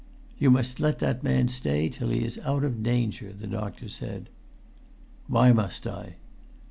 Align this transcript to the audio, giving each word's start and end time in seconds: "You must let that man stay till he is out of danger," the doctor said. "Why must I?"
"You 0.39 0.49
must 0.49 0.79
let 0.79 0.97
that 0.97 1.21
man 1.21 1.47
stay 1.47 1.87
till 1.87 2.09
he 2.09 2.23
is 2.25 2.39
out 2.39 2.63
of 2.63 2.81
danger," 2.81 3.31
the 3.31 3.45
doctor 3.45 3.87
said. 3.87 4.29
"Why 5.27 5.51
must 5.53 5.85
I?" 5.85 6.15